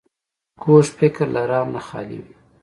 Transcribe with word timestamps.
کوږ 0.61 0.85
فکر 0.97 1.25
له 1.35 1.41
رحم 1.51 1.69
نه 1.75 1.81
خالي 1.87 2.17
وي 2.23 2.35